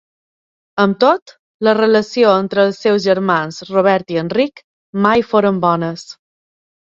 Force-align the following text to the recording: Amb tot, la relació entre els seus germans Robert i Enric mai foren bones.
Amb 0.83 0.95
tot, 1.01 1.33
la 1.67 1.73
relació 1.77 2.31
entre 2.37 2.63
els 2.69 2.79
seus 2.85 3.05
germans 3.11 3.59
Robert 3.69 4.13
i 4.15 4.19
Enric 4.23 4.65
mai 5.07 5.27
foren 5.35 5.61
bones. 5.67 6.07